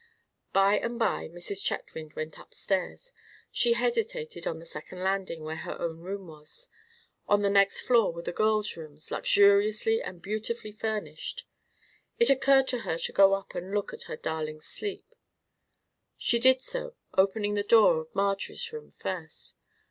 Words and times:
By 0.51 0.79
and 0.79 0.97
by 0.97 1.27
Mrs. 1.27 1.63
Chetwynd 1.63 2.13
went 2.15 2.39
upstairs. 2.39 3.13
She 3.51 3.73
hesitated 3.73 4.47
on 4.47 4.57
the 4.57 4.65
second 4.65 5.03
landing, 5.03 5.43
where 5.43 5.57
her 5.57 5.79
own 5.79 5.99
room 5.99 6.25
was. 6.25 6.69
On 7.27 7.43
the 7.43 7.51
next 7.51 7.81
floor 7.81 8.11
were 8.11 8.23
the 8.23 8.31
girls' 8.31 8.75
rooms, 8.75 9.11
luxuriously 9.11 10.01
and 10.01 10.19
beautifully 10.19 10.71
furnished. 10.71 11.47
It 12.17 12.31
occurred 12.31 12.67
to 12.69 12.79
her 12.79 12.97
to 12.97 13.11
go 13.11 13.35
up 13.35 13.53
and 13.53 13.75
look 13.75 13.93
at 13.93 14.05
her 14.09 14.17
darlings 14.17 14.65
asleep. 14.65 15.05
She 16.17 16.39
did 16.39 16.63
so, 16.63 16.95
opening 17.15 17.53
the 17.53 17.61
door 17.61 17.99
of 17.99 18.07
Marjorie's 18.15 18.73
room 18.73 18.93
first. 18.97 19.55